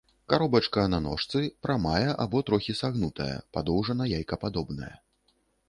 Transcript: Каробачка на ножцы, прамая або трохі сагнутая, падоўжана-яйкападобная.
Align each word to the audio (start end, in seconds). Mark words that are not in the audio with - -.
Каробачка 0.31 0.85
на 0.93 0.99
ножцы, 1.07 1.41
прамая 1.67 2.15
або 2.25 2.43
трохі 2.49 2.77
сагнутая, 2.81 3.31
падоўжана-яйкападобная. 3.59 4.93